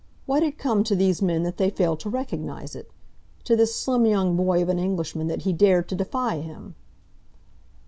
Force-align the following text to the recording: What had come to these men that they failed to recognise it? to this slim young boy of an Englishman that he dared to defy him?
What 0.25 0.41
had 0.41 0.57
come 0.57 0.83
to 0.85 0.95
these 0.95 1.21
men 1.21 1.43
that 1.43 1.57
they 1.57 1.69
failed 1.69 1.99
to 1.99 2.09
recognise 2.09 2.75
it? 2.75 2.89
to 3.43 3.55
this 3.55 3.75
slim 3.75 4.07
young 4.07 4.35
boy 4.35 4.59
of 4.63 4.69
an 4.69 4.79
Englishman 4.79 5.27
that 5.27 5.43
he 5.43 5.53
dared 5.53 5.87
to 5.89 5.95
defy 5.95 6.39
him? 6.39 6.73